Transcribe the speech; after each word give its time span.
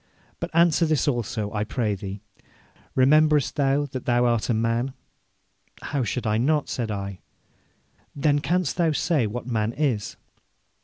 But 0.39 0.49
answer 0.55 0.87
this 0.87 1.07
also, 1.07 1.53
I 1.53 1.63
pray 1.63 1.93
thee: 1.93 2.21
rememberest 2.95 3.55
thou 3.55 3.85
that 3.85 4.05
thou 4.05 4.25
art 4.25 4.49
a 4.49 4.53
man?' 4.55 4.93
'How 5.83 6.03
should 6.03 6.25
I 6.25 6.39
not?' 6.39 6.69
said 6.69 6.89
I. 6.89 7.19
'Then, 8.15 8.39
canst 8.39 8.77
thou 8.77 8.93
say 8.93 9.27
what 9.27 9.45
man 9.45 9.73
is?' 9.73 10.17